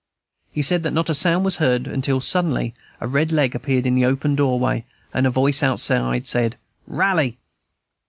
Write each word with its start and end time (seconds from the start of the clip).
He 0.51 0.63
said 0.63 0.81
that 0.81 0.93
not 0.93 1.11
a 1.11 1.13
sound 1.13 1.45
was 1.45 1.57
heard 1.57 1.85
until 1.85 2.19
suddenly 2.19 2.73
a 2.99 3.07
red 3.07 3.31
leg 3.31 3.53
appeared 3.53 3.85
in 3.85 3.93
the 3.93 4.03
open 4.05 4.33
doorway, 4.33 4.83
and 5.13 5.27
a 5.27 5.29
voice 5.29 5.61
outside 5.61 6.25
said, 6.25 6.57
"Rally." 6.87 7.37